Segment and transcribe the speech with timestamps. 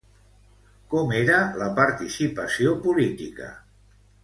[0.93, 3.53] Com era la participació política?